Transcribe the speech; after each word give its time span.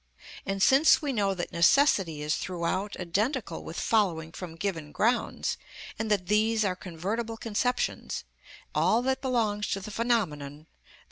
And 0.47 0.63
since 0.63 0.99
we 1.03 1.13
know 1.13 1.35
that 1.35 1.51
necessity 1.51 2.23
is 2.23 2.35
throughout 2.35 2.97
identical 2.99 3.63
with 3.63 3.79
following 3.79 4.31
from 4.31 4.55
given 4.55 4.91
grounds, 4.91 5.59
and 5.99 6.09
that 6.09 6.25
these 6.25 6.65
are 6.65 6.75
convertible 6.75 7.37
conceptions, 7.37 8.23
all 8.73 9.03
that 9.03 9.21
belongs 9.21 9.67
to 9.67 9.79
the 9.79 9.91
phenomenon, 9.91 10.65
_i. 10.65 10.65